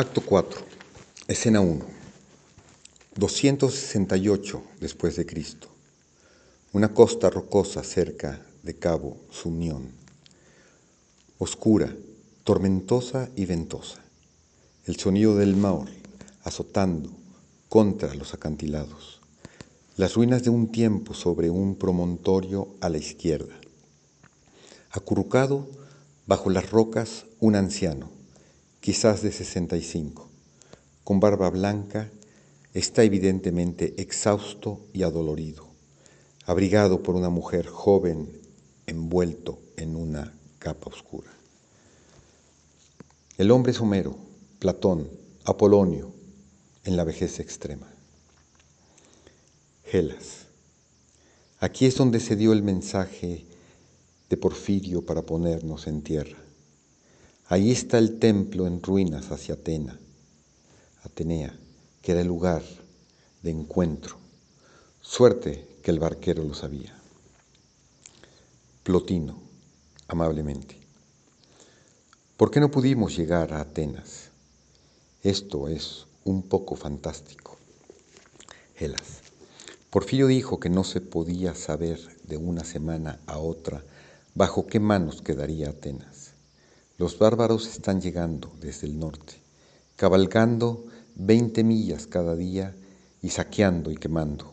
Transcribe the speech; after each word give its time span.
Acto 0.00 0.22
4, 0.22 0.62
escena 1.28 1.60
1. 1.60 1.84
268 3.16 4.62
después 4.80 5.14
de 5.16 5.26
Cristo. 5.26 5.68
Una 6.72 6.94
costa 6.94 7.28
rocosa 7.28 7.84
cerca 7.84 8.40
de 8.62 8.78
Cabo 8.78 9.18
Sunión. 9.30 9.92
Oscura, 11.36 11.94
tormentosa 12.44 13.28
y 13.36 13.44
ventosa. 13.44 14.00
El 14.86 14.96
sonido 14.96 15.36
del 15.36 15.54
maor 15.54 15.90
azotando 16.44 17.10
contra 17.68 18.14
los 18.14 18.32
acantilados. 18.32 19.20
Las 19.98 20.14
ruinas 20.14 20.42
de 20.42 20.48
un 20.48 20.72
tiempo 20.72 21.12
sobre 21.12 21.50
un 21.50 21.74
promontorio 21.74 22.68
a 22.80 22.88
la 22.88 22.96
izquierda. 22.96 23.54
Acurrucado 24.92 25.68
bajo 26.26 26.48
las 26.48 26.70
rocas 26.70 27.26
un 27.38 27.54
anciano 27.54 28.19
quizás 28.80 29.22
de 29.22 29.30
65, 29.30 30.28
con 31.04 31.20
barba 31.20 31.50
blanca, 31.50 32.10
está 32.74 33.02
evidentemente 33.02 33.94
exhausto 34.00 34.80
y 34.92 35.02
adolorido, 35.02 35.66
abrigado 36.46 37.02
por 37.02 37.14
una 37.14 37.28
mujer 37.28 37.66
joven 37.66 38.40
envuelto 38.86 39.58
en 39.76 39.96
una 39.96 40.34
capa 40.58 40.90
oscura. 40.90 41.30
El 43.36 43.50
hombre 43.50 43.72
es 43.72 43.80
Homero, 43.80 44.16
Platón, 44.58 45.08
Apolonio, 45.44 46.12
en 46.84 46.96
la 46.96 47.04
vejez 47.04 47.40
extrema. 47.40 47.88
Gelas. 49.84 50.46
Aquí 51.58 51.86
es 51.86 51.96
donde 51.96 52.20
se 52.20 52.36
dio 52.36 52.52
el 52.52 52.62
mensaje 52.62 53.44
de 54.28 54.36
Porfirio 54.36 55.04
para 55.04 55.22
ponernos 55.22 55.86
en 55.86 56.02
tierra. 56.02 56.38
Ahí 57.50 57.72
está 57.72 57.98
el 57.98 58.20
templo 58.20 58.68
en 58.68 58.80
ruinas 58.80 59.32
hacia 59.32 59.54
Atena, 59.54 59.98
Atenea, 61.02 61.52
que 62.00 62.12
era 62.12 62.20
el 62.20 62.28
lugar 62.28 62.62
de 63.42 63.50
encuentro. 63.50 64.18
Suerte 65.02 65.66
que 65.82 65.90
el 65.90 65.98
barquero 65.98 66.44
lo 66.44 66.54
sabía. 66.54 66.96
Plotino, 68.84 69.40
amablemente. 70.06 70.78
¿Por 72.36 72.52
qué 72.52 72.60
no 72.60 72.70
pudimos 72.70 73.16
llegar 73.16 73.52
a 73.52 73.62
Atenas? 73.62 74.28
Esto 75.24 75.66
es 75.66 76.06
un 76.22 76.44
poco 76.44 76.76
fantástico. 76.76 77.58
Helas. 78.76 79.22
Porfirio 79.90 80.28
dijo 80.28 80.60
que 80.60 80.70
no 80.70 80.84
se 80.84 81.00
podía 81.00 81.56
saber 81.56 81.98
de 82.22 82.36
una 82.36 82.62
semana 82.62 83.18
a 83.26 83.38
otra 83.38 83.82
bajo 84.36 84.68
qué 84.68 84.78
manos 84.78 85.20
quedaría 85.20 85.70
Atenas. 85.70 86.09
Los 87.00 87.18
bárbaros 87.18 87.66
están 87.66 88.02
llegando 88.02 88.52
desde 88.60 88.86
el 88.86 88.98
norte, 88.98 89.32
cabalgando 89.96 90.84
veinte 91.14 91.64
millas 91.64 92.06
cada 92.06 92.36
día 92.36 92.76
y 93.22 93.30
saqueando 93.30 93.90
y 93.90 93.96
quemando, 93.96 94.52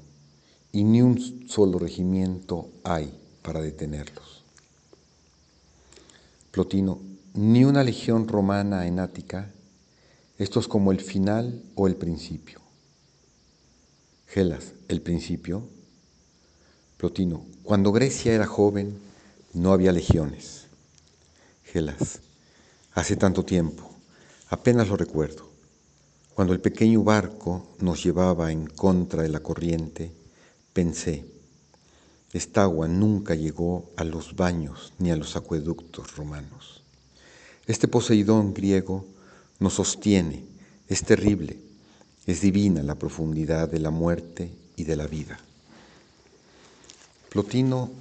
y 0.72 0.86
ni 0.86 1.02
un 1.02 1.50
solo 1.50 1.78
regimiento 1.78 2.70
hay 2.86 3.14
para 3.42 3.60
detenerlos. 3.60 4.46
Plotino, 6.52 7.02
ni 7.34 7.66
una 7.66 7.84
legión 7.84 8.30
romana 8.30 8.88
en 8.88 9.02
Ática, 9.02 9.52
esto 10.38 10.62
es 10.62 10.70
como 10.70 10.94
el 10.94 11.02
final 11.02 11.62
o 11.76 11.86
el 11.88 11.98
principio. 11.98 12.62
Gelas, 14.26 14.72
el 14.88 15.02
principio. 15.02 15.64
Plotino, 16.96 17.44
cuando 17.64 17.92
Grecia 17.92 18.32
era 18.32 18.48
joven, 18.48 18.98
no 19.54 19.74
había 19.74 19.92
legiones. 19.92 20.68
Gelas, 21.66 22.22
Hace 22.98 23.16
tanto 23.16 23.46
tiempo, 23.46 23.88
apenas 24.50 24.88
lo 24.88 24.98
recuerdo, 24.98 25.48
cuando 26.34 26.56
el 26.56 26.60
pequeño 26.60 27.04
barco 27.04 27.68
nos 27.78 28.04
llevaba 28.04 28.52
en 28.52 28.66
contra 28.66 29.22
de 29.22 29.30
la 29.30 29.40
corriente, 29.40 30.12
pensé, 30.74 31.24
esta 32.34 32.64
agua 32.64 32.88
nunca 32.88 33.36
llegó 33.36 33.92
a 33.98 34.04
los 34.04 34.36
baños 34.36 34.94
ni 34.98 35.12
a 35.12 35.16
los 35.16 35.36
acueductos 35.36 36.16
romanos. 36.16 36.82
Este 37.68 37.88
Poseidón 37.88 38.56
griego 38.56 39.06
nos 39.60 39.76
sostiene, 39.76 40.44
es 40.88 41.04
terrible, 41.04 41.60
es 42.26 42.42
divina 42.42 42.82
la 42.82 42.96
profundidad 42.96 43.70
de 43.70 43.78
la 43.78 43.92
muerte 43.92 44.52
y 44.76 44.86
de 44.86 44.96
la 44.96 45.06
vida. 45.06 45.40
Plotino 47.30 47.92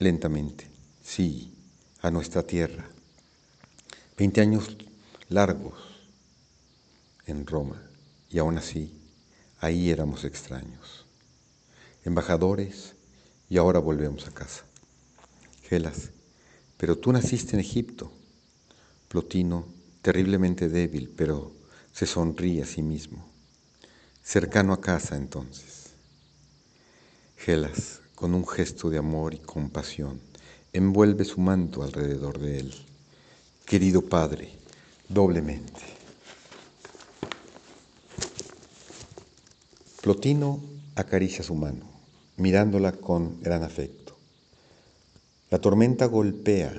lentamente, 0.00 0.66
sí, 1.04 1.52
a 2.00 2.10
nuestra 2.10 2.42
tierra, 2.42 2.88
Veinte 4.16 4.42
años 4.42 4.76
largos 5.30 5.72
en 7.24 7.46
Roma 7.46 7.80
y 8.28 8.38
aún 8.38 8.58
así 8.58 8.92
ahí 9.58 9.88
éramos 9.88 10.24
extraños, 10.24 11.06
embajadores 12.04 12.94
y 13.48 13.56
ahora 13.56 13.78
volvemos 13.78 14.26
a 14.28 14.30
casa. 14.30 14.64
Gelas, 15.62 16.10
pero 16.76 16.98
tú 16.98 17.10
naciste 17.10 17.54
en 17.54 17.60
Egipto. 17.60 18.12
Plotino, 19.08 19.66
terriblemente 20.02 20.68
débil, 20.68 21.10
pero 21.16 21.50
se 21.94 22.04
sonríe 22.04 22.62
a 22.62 22.66
sí 22.66 22.82
mismo. 22.82 23.26
Cercano 24.22 24.74
a 24.74 24.80
casa 24.82 25.16
entonces. 25.16 25.90
Gelas, 27.38 28.00
con 28.14 28.34
un 28.34 28.46
gesto 28.46 28.90
de 28.90 28.98
amor 28.98 29.32
y 29.32 29.38
compasión, 29.38 30.20
envuelve 30.74 31.24
su 31.24 31.40
manto 31.40 31.82
alrededor 31.82 32.38
de 32.38 32.58
él 32.58 32.91
querido 33.66 34.02
Padre, 34.02 34.50
doblemente. 35.08 35.80
Plotino 40.00 40.60
acaricia 40.94 41.42
su 41.42 41.54
mano, 41.54 41.86
mirándola 42.36 42.92
con 42.92 43.40
gran 43.40 43.62
afecto. 43.62 44.16
La 45.50 45.58
tormenta 45.58 46.06
golpea 46.06 46.72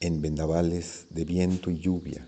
en 0.00 0.22
vendavales 0.22 1.06
de 1.10 1.24
viento 1.24 1.70
y 1.70 1.78
lluvia, 1.78 2.26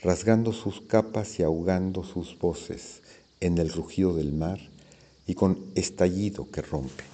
rasgando 0.00 0.52
sus 0.52 0.80
capas 0.80 1.38
y 1.38 1.42
ahogando 1.42 2.04
sus 2.04 2.38
voces 2.38 3.02
en 3.40 3.58
el 3.58 3.72
rugido 3.72 4.14
del 4.14 4.32
mar 4.32 4.58
y 5.26 5.34
con 5.34 5.70
estallido 5.74 6.50
que 6.50 6.62
rompe. 6.62 7.04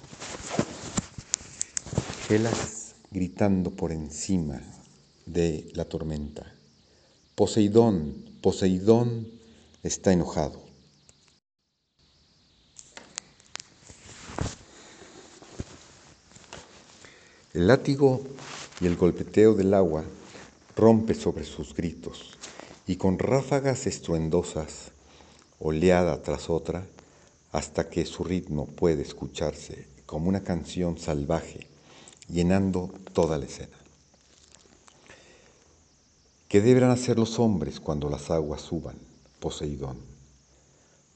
Gelas 2.27 2.95
gritando 3.11 3.71
por 3.71 3.91
encima 3.91 4.61
de 5.25 5.69
la 5.73 5.85
tormenta. 5.85 6.53
Poseidón, 7.35 8.13
Poseidón 8.41 9.27
está 9.83 10.13
enojado. 10.13 10.61
El 17.53 17.67
látigo 17.67 18.21
y 18.81 18.85
el 18.85 18.97
golpeteo 18.97 19.53
del 19.53 19.73
agua 19.73 20.03
rompe 20.75 21.13
sobre 21.13 21.45
sus 21.45 21.73
gritos 21.73 22.37
y 22.85 22.97
con 22.97 23.17
ráfagas 23.17 23.87
estruendosas, 23.87 24.91
oleada 25.59 26.21
tras 26.21 26.49
otra, 26.49 26.85
hasta 27.51 27.89
que 27.89 28.05
su 28.05 28.25
ritmo 28.25 28.65
puede 28.65 29.01
escucharse 29.03 29.87
como 30.05 30.27
una 30.27 30.43
canción 30.43 30.97
salvaje, 30.97 31.67
llenando 32.27 32.93
toda 33.13 33.37
la 33.37 33.45
escena. 33.45 33.84
¿Qué 36.47 36.61
deberán 36.61 36.91
hacer 36.91 37.17
los 37.17 37.39
hombres 37.39 37.79
cuando 37.79 38.07
las 38.07 38.29
aguas 38.29 38.61
suban, 38.61 38.95
Poseidón? 39.39 39.97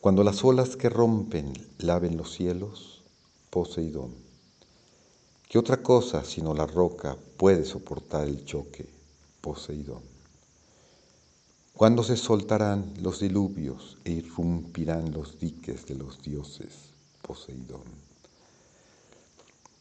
Cuando 0.02 0.24
las 0.24 0.44
olas 0.44 0.76
que 0.76 0.90
rompen 0.90 1.54
laven 1.78 2.18
los 2.18 2.34
cielos, 2.34 3.04
Poseidón. 3.52 4.12
¿Qué 5.48 5.60
otra 5.60 5.84
cosa 5.84 6.24
sino 6.24 6.56
la 6.56 6.66
roca 6.66 7.16
puede 7.38 7.64
soportar 7.66 8.28
el 8.28 8.44
choque, 8.44 8.88
Poseidón? 9.42 10.02
¿Cuándo 11.74 12.04
se 12.04 12.18
soltarán 12.18 12.94
los 13.02 13.20
diluvios 13.20 13.98
e 14.06 14.12
irrumpirán 14.12 15.12
los 15.12 15.40
diques 15.40 15.86
de 15.86 15.96
los 15.96 16.22
dioses, 16.24 16.90
Poseidón? 17.22 17.84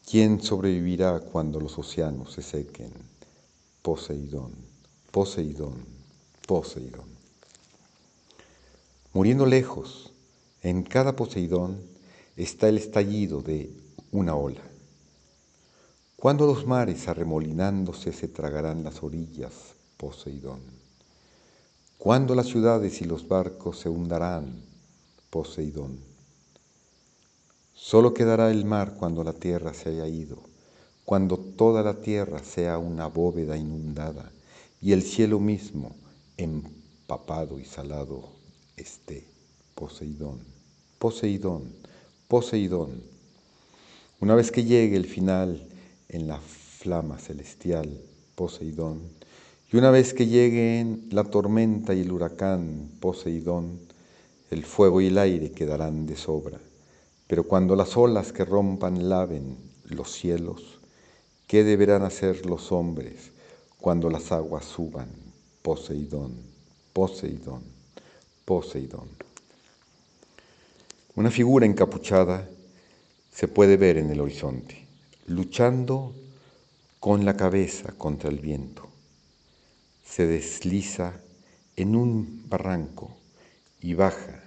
¿Quién 0.09 0.43
sobrevivirá 0.43 1.21
cuando 1.21 1.59
los 1.59 1.79
océanos 1.79 2.35
se 2.35 2.43
sequen, 2.43 2.93
Poseidón? 3.83 4.78
Poseidón, 5.11 5.87
Poseidón. 6.47 7.07
Muriendo 9.15 9.47
lejos, 9.47 10.13
en 10.61 10.83
cada 10.83 11.17
Poseidón 11.17 11.81
está 12.37 12.69
el 12.69 12.77
estallido 12.77 13.41
de 13.41 13.73
una 14.13 14.37
ola. 14.37 14.61
Cuando 16.17 16.47
los 16.47 16.67
mares 16.67 17.09
arremolinándose 17.09 18.13
se 18.13 18.29
tragarán 18.29 18.85
las 18.85 19.03
orillas, 19.03 19.53
Poseidón. 19.97 20.61
Cuando 21.97 22.35
las 22.35 22.49
ciudades 22.49 23.01
y 23.01 23.07
los 23.07 23.27
barcos 23.27 23.79
se 23.79 23.89
hundarán, 23.89 24.61
Poseidón. 25.31 25.99
Solo 27.73 28.13
quedará 28.13 28.51
el 28.51 28.67
mar 28.67 28.97
cuando 28.99 29.25
la 29.25 29.33
tierra 29.33 29.73
se 29.73 29.89
haya 29.89 30.07
ido, 30.07 30.37
cuando 31.07 31.39
toda 31.39 31.83
la 31.83 31.95
tierra 31.95 32.41
sea 32.45 32.77
una 32.77 33.07
bóveda 33.07 33.57
inundada 33.57 34.33
y 34.81 34.93
el 34.93 35.03
cielo 35.03 35.41
mismo 35.41 35.95
en 36.37 36.63
papado 37.07 37.59
y 37.59 37.65
salado 37.65 38.29
esté, 38.77 39.25
Poseidón, 39.75 40.41
Poseidón, 40.99 41.73
Poseidón. 42.29 43.03
Una 44.21 44.35
vez 44.35 44.51
que 44.51 44.65
llegue 44.65 44.97
el 44.97 45.07
final 45.07 45.67
en 46.09 46.29
la 46.29 46.39
flama 46.39 47.19
celestial, 47.19 48.01
Poseidón, 48.35 49.01
y 49.73 49.77
una 49.77 49.91
vez 49.91 50.15
que 50.15 50.27
lleguen 50.27 51.09
la 51.11 51.25
tormenta 51.25 51.95
y 51.95 52.01
el 52.01 52.13
huracán, 52.13 52.91
Poseidón, 53.01 53.81
el 54.51 54.65
fuego 54.65 55.01
y 55.01 55.07
el 55.07 55.19
aire 55.19 55.51
quedarán 55.51 56.07
de 56.07 56.17
sobra. 56.17 56.59
Pero 57.27 57.45
cuando 57.45 57.77
las 57.77 57.97
olas 57.97 58.33
que 58.33 58.45
rompan 58.45 59.09
laven 59.09 59.57
los 59.85 60.13
cielos, 60.13 60.81
¿qué 61.47 61.65
deberán 61.65 62.03
hacer 62.03 62.47
los 62.47 62.73
hombres 62.73 63.33
cuando 63.81 64.11
las 64.11 64.33
aguas 64.33 64.65
suban? 64.65 65.09
Poseidón, 65.63 66.35
Poseidón, 66.93 67.63
Poseidón. 68.45 69.09
Una 71.15 71.31
figura 71.31 71.67
encapuchada 71.67 72.49
se 73.33 73.49
puede 73.49 73.77
ver 73.77 73.99
en 73.99 74.11
el 74.11 74.21
horizonte, 74.21 74.87
luchando 75.27 76.15
con 77.01 77.25
la 77.25 77.37
cabeza 77.37 77.93
contra 77.93 78.31
el 78.31 78.39
viento. 78.39 78.89
Se 80.05 80.27
desliza 80.27 81.21
en 81.77 81.95
un 81.95 82.45
barranco 82.49 83.11
y 83.81 83.95
baja, 83.95 84.43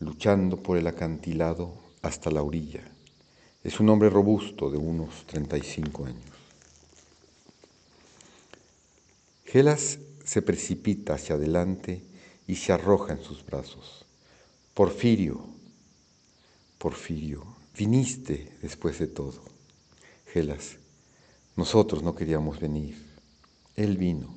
luchando 0.00 0.62
por 0.62 0.76
el 0.76 0.86
acantilado 0.86 1.72
hasta 2.02 2.30
la 2.30 2.42
orilla. 2.42 2.82
Es 3.64 3.80
un 3.80 3.88
hombre 3.88 4.10
robusto 4.10 4.70
de 4.70 4.76
unos 4.76 5.24
35 5.26 6.06
años. 6.06 6.35
Gelas 9.56 10.00
se 10.22 10.42
precipita 10.42 11.14
hacia 11.14 11.36
adelante 11.36 12.02
y 12.46 12.56
se 12.56 12.74
arroja 12.74 13.14
en 13.14 13.22
sus 13.22 13.42
brazos. 13.42 14.04
Porfirio, 14.74 15.46
Porfirio, 16.76 17.42
viniste 17.74 18.52
después 18.60 18.98
de 18.98 19.06
todo. 19.06 19.40
Gelas, 20.30 20.76
nosotros 21.56 22.02
no 22.02 22.14
queríamos 22.14 22.60
venir. 22.60 23.02
Él 23.76 23.96
vino, 23.96 24.28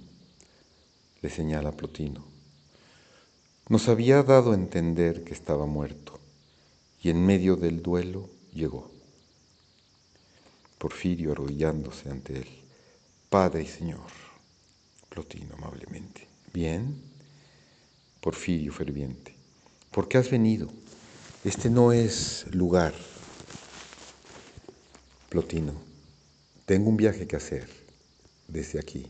le 1.21 1.29
señala 1.29 1.73
Plotino. 1.73 2.23
Nos 3.67 3.89
había 3.89 4.23
dado 4.23 4.53
a 4.53 4.55
entender 4.55 5.25
que 5.25 5.33
estaba 5.33 5.65
muerto 5.65 6.17
y 7.03 7.09
en 7.09 7.25
medio 7.25 7.57
del 7.57 7.81
duelo 7.81 8.29
llegó. 8.53 8.89
Porfirio 10.77 11.33
arrodillándose 11.33 12.09
ante 12.09 12.37
él. 12.37 12.47
Padre 13.29 13.63
y 13.63 13.67
Señor. 13.67 14.28
Plotino 15.09 15.55
amablemente. 15.55 16.27
Bien. 16.53 17.09
Porfirio 18.21 18.73
ferviente. 18.73 19.33
¿Por 19.91 20.07
qué 20.07 20.17
has 20.17 20.29
venido? 20.29 20.69
Este 21.43 21.69
no 21.69 21.91
es 21.91 22.45
lugar. 22.51 22.93
Plotino, 25.29 25.73
tengo 26.65 26.89
un 26.89 26.97
viaje 26.97 27.27
que 27.27 27.35
hacer 27.35 27.69
desde 28.47 28.79
aquí. 28.79 29.07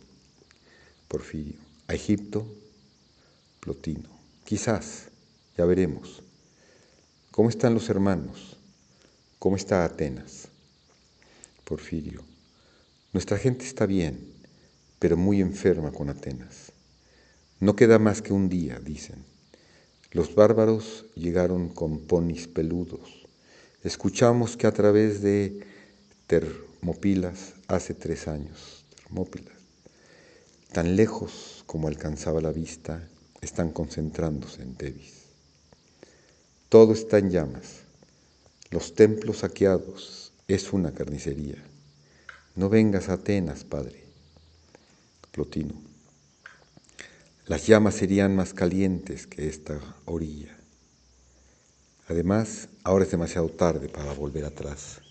Porfirio, 1.07 1.56
a 1.88 1.96
Egipto, 1.96 2.46
Plotino. 3.60 4.10
Quizás, 4.46 5.07
ya 5.57 5.66
veremos. 5.66 6.22
¿Cómo 7.31 7.50
están 7.50 7.74
los 7.74 7.90
hermanos? 7.90 8.57
¿Cómo 9.40 9.56
está 9.56 9.86
Atenas? 9.86 10.50
Porfirio, 11.63 12.22
nuestra 13.13 13.38
gente 13.38 13.66
está 13.66 13.86
bien, 13.86 14.34
pero 15.00 15.18
muy 15.18 15.42
enferma 15.42 15.92
con 15.92 16.10
Atenas. 16.10 16.72
No 17.60 17.75
queda 17.75 18.00
más 18.00 18.22
que 18.22 18.34
un 18.34 18.50
día, 18.50 18.80
dicen. 18.80 19.24
Los 20.12 20.36
bárbaros 20.36 21.06
llegaron 21.16 21.69
con 21.69 22.00
ponis 22.00 22.48
peludos. 22.48 23.28
Escuchamos 23.84 24.57
que 24.57 24.68
a 24.68 24.72
través 24.72 25.22
de 25.22 25.66
Termópilas 26.28 27.54
hace 27.68 27.94
tres 27.94 28.28
años, 28.28 28.86
Termópilas, 28.96 29.57
tan 30.72 30.96
lejos 30.96 31.63
como 31.66 31.88
alcanzaba 31.88 32.42
la 32.42 32.51
vista, 32.51 33.07
están 33.42 33.72
concentrándose 33.72 34.62
en 34.62 34.75
Tebis. 34.75 35.13
Todo 36.69 36.94
está 36.94 37.18
en 37.18 37.31
llamas. 37.31 37.81
Los 38.69 38.94
templos 38.94 39.38
saqueados 39.38 40.34
es 40.48 40.72
una 40.72 40.92
carnicería. 40.92 41.63
No 42.56 42.69
vengas 42.69 43.10
a 43.10 43.13
Atenas, 43.13 43.63
padre. 43.63 44.09
Plotino. 45.31 45.76
Las 47.46 47.66
llamas 47.66 47.96
serían 47.96 48.36
más 48.36 48.54
calientes 48.54 49.26
que 49.26 49.48
esta 49.48 49.80
orilla. 50.06 50.56
Además, 52.08 52.70
ahora 52.84 53.06
es 53.06 53.12
demasiado 53.12 53.50
tarde 53.50 53.90
para 53.90 54.14
volver 54.14 54.46
atrás. 54.46 55.02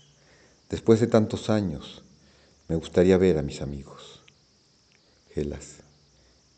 Después 0.69 0.99
de 0.99 1.07
tantos 1.07 1.49
años, 1.49 2.03
me 2.67 2.75
gustaría 2.75 3.17
ver 3.17 3.37
a 3.37 3.41
mis 3.41 3.61
amigos. 3.61 4.23
Gelas, 5.33 5.77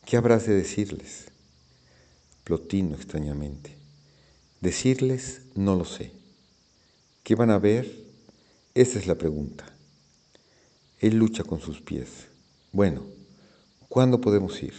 ¿qué 0.06 0.18
habrás 0.18 0.46
de 0.46 0.54
decirles? 0.54 1.26
Plotino 2.44 2.96
extrañamente. 2.96 3.76
Decirles, 4.60 5.42
no 5.56 5.76
lo 5.76 5.86
sé. 5.86 6.12
¿Qué 7.24 7.36
van 7.36 7.52
a 7.52 7.60
ver? 7.60 7.92
Esa 8.74 9.00
es 9.00 9.08
la 9.08 9.16
pregunta. 9.16 9.66
Él 11.00 11.16
lucha 11.16 11.44
con 11.44 11.60
sus 11.62 11.82
pies. 11.82 12.28
Bueno, 12.72 13.04
¿cuándo 13.92 14.22
podemos 14.22 14.64
ir? 14.64 14.74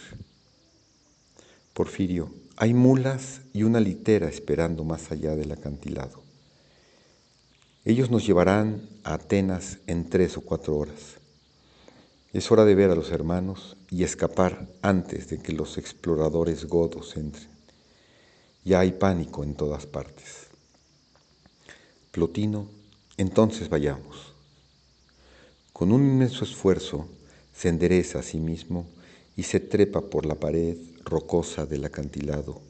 Porfirio, 1.75 2.31
hay 2.55 2.73
mulas 2.73 3.41
y 3.53 3.61
una 3.61 3.79
litera 3.79 4.27
esperando 4.27 4.83
más 4.83 5.11
allá 5.11 5.35
del 5.35 5.51
acantilado. 5.51 6.23
Ellos 7.85 8.09
nos 8.09 8.25
llevarán 8.25 8.81
a 9.03 9.13
Atenas 9.13 9.77
en 9.85 10.09
tres 10.09 10.35
o 10.35 10.41
cuatro 10.41 10.77
horas. 10.77 11.19
Es 12.33 12.51
hora 12.51 12.65
de 12.65 12.73
ver 12.73 12.89
a 12.89 12.95
los 12.95 13.11
hermanos 13.11 13.77
y 13.91 14.03
escapar 14.03 14.67
antes 14.81 15.29
de 15.29 15.37
que 15.37 15.53
los 15.53 15.77
exploradores 15.77 16.65
godos 16.65 17.15
entren. 17.15 17.49
Ya 18.65 18.79
hay 18.79 18.93
pánico 18.93 19.43
en 19.43 19.53
todas 19.53 19.85
partes. 19.85 20.47
Plotino, 22.11 22.67
entonces 23.17 23.69
vayamos. 23.69 24.33
Con 25.71 25.91
un 25.91 26.01
inmenso 26.01 26.43
esfuerzo 26.43 27.07
se 27.55 27.69
endereza 27.69 28.17
a 28.17 28.23
sí 28.23 28.39
mismo 28.39 28.87
y 29.35 29.43
se 29.43 29.59
trepa 29.59 30.01
por 30.01 30.25
la 30.25 30.35
pared 30.35 30.77
rocosa 31.03 31.65
del 31.65 31.85
acantilado. 31.85 32.61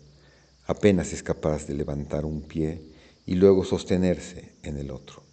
Apenas 0.66 1.14
es 1.14 1.24
capaz 1.24 1.68
de 1.68 1.74
levantar 1.74 2.26
un 2.26 2.42
pie 2.42 2.82
y 3.26 3.36
luego 3.36 3.66
sostenerse 3.66 4.54
en 4.64 4.78
el 4.78 4.92
otro. 4.92 5.24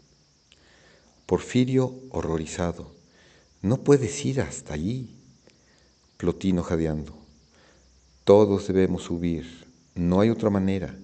Porfirio, 1.27 1.95
horrorizado, 2.11 2.93
no 3.63 3.79
puedes 3.79 4.25
ir 4.25 4.41
hasta 4.41 4.75
allí. 4.75 5.15
Plotino 6.17 6.63
jadeando, 6.63 7.15
todos 8.25 8.67
debemos 8.67 9.05
subir, 9.05 9.67
no 9.95 10.21
hay 10.21 10.31
otra 10.31 10.51
manera. 10.51 10.95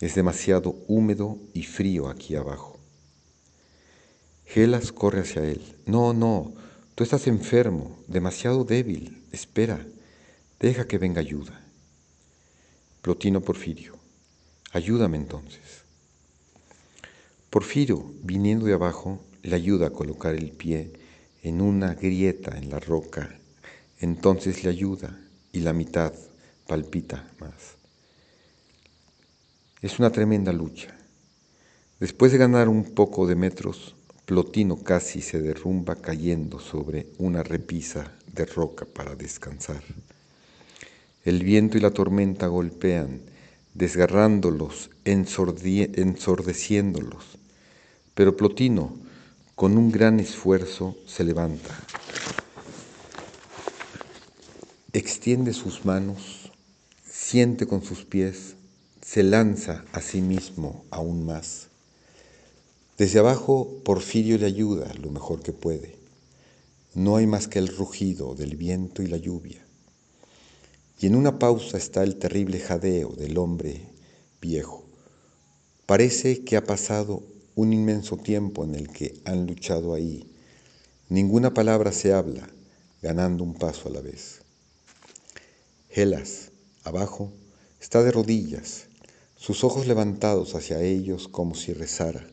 Es 0.00 0.14
demasiado 0.14 0.76
húmedo 0.86 1.38
y 1.52 1.64
frío 1.64 2.08
aquí 2.08 2.34
abajo. 2.34 2.78
Gelas 4.46 4.92
corre 4.92 5.20
hacia 5.20 5.44
él. 5.44 5.60
No, 5.86 6.12
no, 6.12 6.54
tú 7.00 7.04
estás 7.04 7.26
enfermo, 7.28 7.96
demasiado 8.08 8.62
débil. 8.62 9.22
Espera. 9.32 9.86
Deja 10.58 10.86
que 10.86 10.98
venga 10.98 11.20
ayuda. 11.20 11.58
Plotino 13.00 13.40
Porfirio, 13.40 13.96
ayúdame 14.72 15.16
entonces. 15.16 15.80
Porfirio, 17.48 18.04
viniendo 18.22 18.66
de 18.66 18.74
abajo, 18.74 19.18
le 19.42 19.56
ayuda 19.56 19.86
a 19.86 19.94
colocar 19.94 20.34
el 20.34 20.50
pie 20.50 20.92
en 21.42 21.62
una 21.62 21.94
grieta 21.94 22.58
en 22.58 22.68
la 22.68 22.80
roca. 22.80 23.34
Entonces 23.98 24.62
le 24.62 24.68
ayuda 24.68 25.18
y 25.52 25.60
la 25.60 25.72
mitad 25.72 26.12
palpita 26.66 27.32
más. 27.40 27.78
Es 29.80 29.98
una 29.98 30.12
tremenda 30.12 30.52
lucha. 30.52 30.94
Después 31.98 32.30
de 32.30 32.36
ganar 32.36 32.68
un 32.68 32.84
poco 32.94 33.26
de 33.26 33.36
metros, 33.36 33.94
Plotino 34.30 34.78
casi 34.84 35.22
se 35.22 35.42
derrumba 35.42 35.96
cayendo 35.96 36.60
sobre 36.60 37.08
una 37.18 37.42
repisa 37.42 38.12
de 38.32 38.46
roca 38.46 38.84
para 38.84 39.16
descansar. 39.16 39.82
El 41.24 41.42
viento 41.42 41.76
y 41.76 41.80
la 41.80 41.90
tormenta 41.90 42.46
golpean, 42.46 43.22
desgarrándolos, 43.74 44.90
ensordeciéndolos. 45.04 47.38
Pero 48.14 48.36
Plotino, 48.36 48.96
con 49.56 49.76
un 49.76 49.90
gran 49.90 50.20
esfuerzo, 50.20 50.96
se 51.08 51.24
levanta. 51.24 51.76
Extiende 54.92 55.52
sus 55.52 55.84
manos, 55.84 56.52
siente 57.04 57.66
con 57.66 57.82
sus 57.82 58.04
pies, 58.04 58.54
se 59.04 59.24
lanza 59.24 59.84
a 59.92 60.00
sí 60.00 60.20
mismo 60.20 60.84
aún 60.92 61.26
más. 61.26 61.69
Desde 63.00 63.18
abajo, 63.18 63.80
Porfirio 63.82 64.36
le 64.36 64.46
ayuda 64.46 64.92
lo 65.02 65.10
mejor 65.10 65.42
que 65.42 65.52
puede. 65.52 65.96
No 66.94 67.16
hay 67.16 67.26
más 67.26 67.48
que 67.48 67.58
el 67.58 67.68
rugido 67.68 68.34
del 68.34 68.56
viento 68.56 69.02
y 69.02 69.06
la 69.08 69.16
lluvia 69.16 69.64
y 71.00 71.06
en 71.06 71.14
una 71.14 71.38
pausa 71.38 71.78
está 71.78 72.02
el 72.02 72.16
terrible 72.16 72.60
jadeo 72.60 73.08
del 73.12 73.38
hombre 73.38 73.80
viejo. 74.40 74.84
Parece 75.86 76.44
que 76.44 76.58
ha 76.58 76.64
pasado 76.64 77.22
un 77.54 77.72
inmenso 77.72 78.18
tiempo 78.18 78.64
en 78.64 78.74
el 78.74 78.90
que 78.90 79.18
han 79.24 79.46
luchado 79.46 79.94
ahí. 79.94 80.30
Ninguna 81.08 81.54
palabra 81.54 81.90
se 81.92 82.12
habla, 82.12 82.48
ganando 83.00 83.42
un 83.42 83.54
paso 83.54 83.88
a 83.88 83.92
la 83.92 84.02
vez. 84.02 84.42
Helas, 85.88 86.50
abajo, 86.84 87.32
está 87.80 88.02
de 88.02 88.12
rodillas, 88.12 88.88
sus 89.36 89.64
ojos 89.64 89.86
levantados 89.86 90.54
hacia 90.54 90.82
ellos 90.82 91.28
como 91.28 91.54
si 91.54 91.72
rezara. 91.72 92.26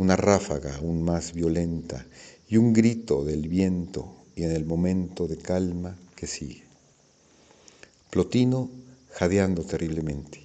Una 0.00 0.16
ráfaga 0.16 0.76
aún 0.76 1.02
más 1.02 1.34
violenta 1.34 2.06
y 2.48 2.56
un 2.56 2.72
grito 2.72 3.22
del 3.22 3.48
viento 3.48 4.24
y 4.34 4.44
en 4.44 4.52
el 4.52 4.64
momento 4.64 5.28
de 5.28 5.36
calma 5.36 5.94
que 6.16 6.26
sigue. 6.26 6.64
Plotino 8.08 8.70
jadeando 9.10 9.62
terriblemente. 9.62 10.42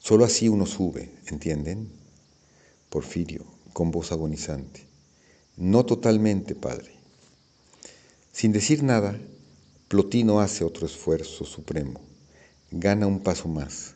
Solo 0.00 0.26
así 0.26 0.50
uno 0.50 0.66
sube, 0.66 1.12
¿entienden? 1.28 1.88
Porfirio, 2.90 3.46
con 3.72 3.90
voz 3.90 4.12
agonizante. 4.12 4.82
No 5.56 5.86
totalmente, 5.86 6.54
padre. 6.54 6.92
Sin 8.32 8.52
decir 8.52 8.82
nada, 8.82 9.18
Plotino 9.88 10.40
hace 10.40 10.62
otro 10.62 10.84
esfuerzo 10.84 11.46
supremo. 11.46 12.02
Gana 12.70 13.06
un 13.06 13.20
paso 13.20 13.48
más. 13.48 13.94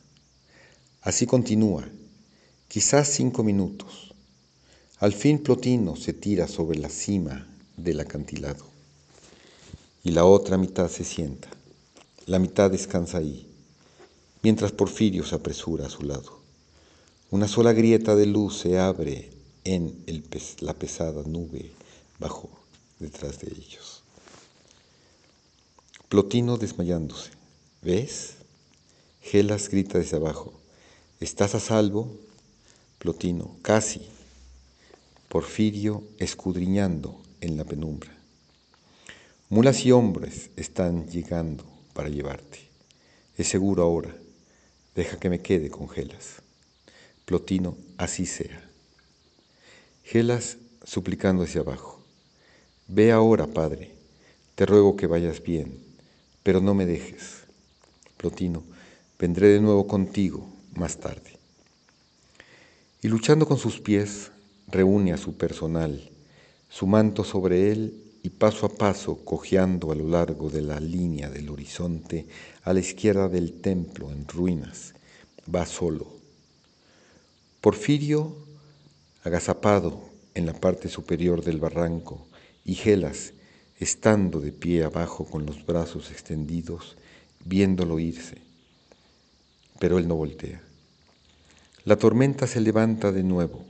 Así 1.03 1.27
continúa, 1.27 1.87
quizás 2.69 3.09
cinco 3.09 3.43
minutos. 3.43 4.13
Al 4.99 5.15
fin 5.15 5.39
Plotino 5.39 5.97
se 5.97 6.13
tira 6.13 6.47
sobre 6.47 6.79
la 6.79 6.91
cima 6.91 7.47
del 7.77 8.01
acantilado 8.01 8.67
y 10.05 10.11
la 10.11 10.27
otra 10.27 10.59
mitad 10.59 10.91
se 10.91 11.05
sienta. 11.05 11.49
La 12.27 12.39
mitad 12.39 12.71
descansa 12.71 13.19
ahí 13.19 13.47
mientras 14.43 14.73
Porfirio 14.73 15.25
se 15.25 15.35
apresura 15.35 15.87
a 15.87 15.91
su 15.91 16.03
lado. 16.03 16.41
Una 17.31 17.49
sola 17.49 17.73
grieta 17.73 18.15
de 18.17 18.27
luz 18.27 18.59
se 18.59 18.79
abre 18.79 19.31
en 19.65 20.05
la 20.61 20.75
pesada 20.75 21.23
nube 21.25 21.71
bajo 22.19 22.51
detrás 22.99 23.41
de 23.41 23.49
ellos. 23.49 24.03
Plotino 26.09 26.59
desmayándose. 26.59 27.31
¿Ves? 27.83 28.35
Gelas 29.23 29.69
grita 29.69 29.99
desde 29.99 30.17
abajo. 30.17 30.53
¿Estás 31.21 31.55
a 31.55 31.61
salvo? 31.61 32.28
Plotino, 32.99 33.57
casi. 33.63 34.03
Porfirio 35.29 36.03
escudriñando 36.19 37.23
en 37.41 37.57
la 37.57 37.65
penumbra. 37.65 38.11
Mulas 39.51 39.87
y 39.87 39.93
hombres 39.93 40.51
están 40.57 41.07
llegando 41.07 41.65
para 41.93 42.09
llevarte. 42.09 42.59
Es 43.37 43.47
seguro 43.47 43.85
ahora. 43.85 44.13
Deja 44.97 45.17
que 45.17 45.31
me 45.31 45.41
quede 45.41 45.71
con 45.71 45.89
Gelas. 45.89 46.43
Plotino, 47.25 47.77
así 47.99 48.27
sea. 48.27 48.69
Gelas 50.03 50.57
suplicando 50.83 51.45
hacia 51.45 51.61
abajo. 51.61 52.03
Ve 52.89 53.13
ahora, 53.13 53.47
Padre, 53.47 53.93
te 54.57 54.67
ruego 54.67 54.97
que 54.97 55.07
vayas 55.07 55.41
bien, 55.41 55.79
pero 56.43 56.61
no 56.61 56.75
me 56.75 56.85
dejes. 56.85 57.45
Plotino, 58.17 58.65
vendré 59.21 59.51
de 59.51 59.61
nuevo 59.61 59.87
contigo 59.87 60.45
más 60.75 60.99
tarde. 60.99 61.38
Y 63.01 63.07
luchando 63.07 63.47
con 63.47 63.59
sus 63.59 63.79
pies, 63.79 64.33
reúne 64.67 65.13
a 65.13 65.19
su 65.19 65.37
personal, 65.37 66.11
su 66.69 66.89
manto 66.89 67.23
sobre 67.23 67.71
él 67.71 67.95
y 68.25 68.31
paso 68.31 68.67
a 68.67 68.71
paso, 68.71 69.25
cojeando 69.25 69.93
a 69.93 69.95
lo 69.95 70.09
largo 70.09 70.51
de 70.51 70.63
la 70.63 70.81
línea 70.81 71.31
del 71.31 71.49
horizonte, 71.49 72.27
a 72.65 72.73
la 72.73 72.81
izquierda 72.81 73.29
del 73.29 73.61
templo 73.61 74.11
en 74.11 74.27
ruinas, 74.27 74.95
va 75.55 75.65
solo. 75.65 76.09
Porfirio, 77.61 78.35
agazapado 79.23 80.01
en 80.35 80.47
la 80.47 80.55
parte 80.55 80.89
superior 80.89 81.45
del 81.45 81.59
barranco, 81.59 82.27
y 82.65 82.75
Gelas, 82.75 83.33
estando 83.79 84.41
de 84.41 84.51
pie 84.51 84.83
abajo 84.83 85.25
con 85.25 85.47
los 85.47 85.65
brazos 85.65 86.11
extendidos, 86.11 86.97
viéndolo 87.45 88.01
irse. 88.01 88.39
Pero 89.79 89.99
él 89.99 90.09
no 90.09 90.17
voltea. 90.17 90.68
La 91.89 91.97
tormenta 91.97 92.47
se 92.47 92.61
levanta 92.61 93.13
de 93.13 93.23
nuevo, 93.23 93.65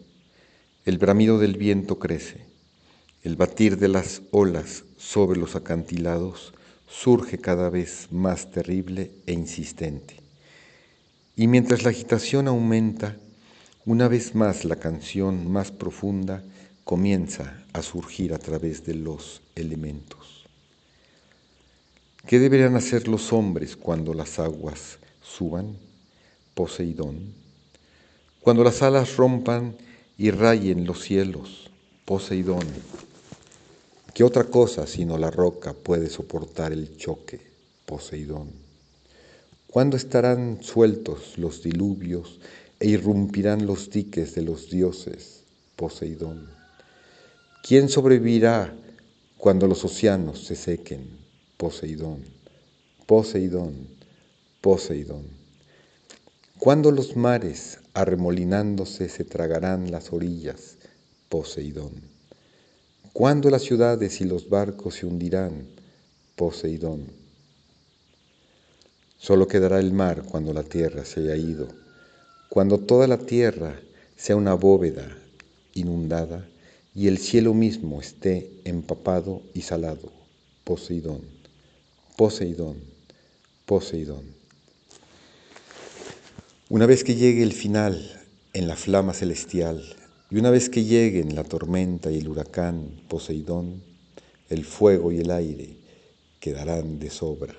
el 0.84 0.98
bramido 0.98 1.38
del 1.38 1.56
viento 1.56 2.00
crece. 2.00 2.40
El 3.22 3.36
batir 3.36 3.78
de 3.78 3.86
las 3.86 4.22
olas 4.32 4.82
sobre 4.96 5.38
los 5.38 5.54
acantilados 5.54 6.52
surge 6.88 7.38
cada 7.38 7.70
vez 7.70 8.08
más 8.10 8.50
terrible 8.50 9.12
e 9.26 9.34
insistente. 9.34 10.16
Y 11.36 11.46
mientras 11.46 11.84
la 11.84 11.90
agitación 11.90 12.48
aumenta, 12.48 13.14
una 13.86 14.08
vez 14.08 14.34
más 14.34 14.64
la 14.64 14.74
canción 14.74 15.48
más 15.48 15.70
profunda 15.70 16.42
comienza 16.82 17.62
a 17.72 17.82
surgir 17.82 18.34
a 18.34 18.38
través 18.40 18.84
de 18.84 18.94
los 18.94 19.42
elementos. 19.54 20.44
¿Qué 22.26 22.40
deberían 22.40 22.74
hacer 22.74 23.06
los 23.06 23.32
hombres 23.32 23.76
cuando 23.76 24.12
las 24.12 24.40
aguas 24.40 24.98
suban? 25.22 25.76
Poseidón. 26.54 27.46
Cuando 28.40 28.64
las 28.64 28.82
alas 28.82 29.16
rompan 29.16 29.76
y 30.16 30.30
rayen 30.30 30.86
los 30.86 31.02
cielos, 31.02 31.70
Poseidón. 32.04 32.66
¿Qué 34.14 34.24
otra 34.24 34.44
cosa 34.44 34.86
sino 34.86 35.18
la 35.18 35.30
roca 35.30 35.74
puede 35.74 36.08
soportar 36.08 36.72
el 36.72 36.96
choque, 36.96 37.40
Poseidón? 37.84 38.50
¿Cuándo 39.66 39.96
estarán 39.96 40.62
sueltos 40.62 41.36
los 41.36 41.62
diluvios 41.62 42.40
e 42.80 42.88
irrumpirán 42.88 43.66
los 43.66 43.90
diques 43.90 44.34
de 44.34 44.42
los 44.42 44.70
dioses, 44.70 45.44
Poseidón? 45.76 46.48
¿Quién 47.62 47.88
sobrevivirá 47.88 48.74
cuando 49.36 49.66
los 49.66 49.84
océanos 49.84 50.42
se 50.44 50.56
sequen, 50.56 51.06
Poseidón? 51.58 52.24
Poseidón, 53.06 53.88
Poseidón. 54.62 55.37
¿Cuándo 56.58 56.90
los 56.90 57.14
mares, 57.14 57.78
arremolinándose, 57.94 59.08
se 59.08 59.22
tragarán 59.22 59.92
las 59.92 60.12
orillas, 60.12 60.76
Poseidón? 61.28 61.92
¿Cuándo 63.12 63.48
las 63.48 63.62
ciudades 63.62 64.20
y 64.20 64.24
los 64.24 64.48
barcos 64.48 64.96
se 64.96 65.06
hundirán? 65.06 65.68
Poseidón. 66.34 67.12
Solo 69.18 69.46
quedará 69.46 69.78
el 69.78 69.92
mar 69.92 70.24
cuando 70.24 70.52
la 70.52 70.64
tierra 70.64 71.04
se 71.04 71.20
haya 71.20 71.36
ido, 71.36 71.68
cuando 72.48 72.78
toda 72.78 73.06
la 73.06 73.18
tierra 73.18 73.78
sea 74.16 74.34
una 74.34 74.54
bóveda 74.54 75.16
inundada 75.74 76.44
y 76.92 77.06
el 77.06 77.18
cielo 77.18 77.54
mismo 77.54 78.00
esté 78.00 78.50
empapado 78.64 79.42
y 79.54 79.62
salado. 79.62 80.10
Poseidón, 80.64 81.20
Poseidón, 82.16 82.78
Poseidón. 83.64 84.37
Una 86.70 86.84
vez 86.84 87.02
que 87.02 87.14
llegue 87.14 87.42
el 87.42 87.54
final 87.54 88.20
en 88.52 88.68
la 88.68 88.76
flama 88.76 89.14
celestial, 89.14 89.82
y 90.30 90.36
una 90.36 90.50
vez 90.50 90.68
que 90.68 90.84
lleguen 90.84 91.34
la 91.34 91.42
tormenta 91.42 92.10
y 92.10 92.18
el 92.18 92.28
huracán 92.28 92.90
Poseidón, 93.08 93.82
el 94.50 94.66
fuego 94.66 95.10
y 95.10 95.16
el 95.16 95.30
aire 95.30 95.70
quedarán 96.40 96.98
de 96.98 97.08
sobra. 97.08 97.54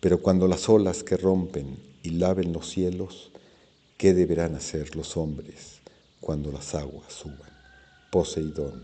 Pero 0.00 0.20
cuando 0.20 0.48
las 0.48 0.68
olas 0.68 1.02
que 1.02 1.16
rompen 1.16 1.78
y 2.02 2.10
laven 2.10 2.52
los 2.52 2.68
cielos, 2.68 3.30
¿qué 3.96 4.12
deberán 4.12 4.54
hacer 4.54 4.96
los 4.96 5.16
hombres 5.16 5.78
cuando 6.20 6.52
las 6.52 6.74
aguas 6.74 7.10
suban? 7.10 7.50
Poseidón, 8.10 8.82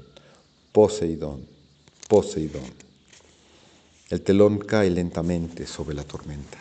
Poseidón, 0.72 1.46
Poseidón. 2.08 2.72
El 4.08 4.22
telón 4.22 4.60
cae 4.60 4.88
lentamente 4.88 5.66
sobre 5.66 5.94
la 5.94 6.04
tormenta. 6.04 6.56